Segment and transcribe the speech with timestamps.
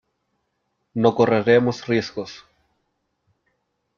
[0.95, 2.31] no correremos riesgos.